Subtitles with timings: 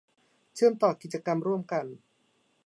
[0.53, 1.85] เชื่อมต่อกิจกรรมร่วมกัน